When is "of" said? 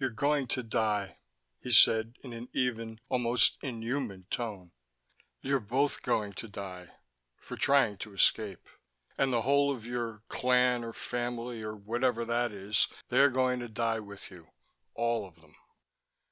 9.70-9.86, 15.24-15.36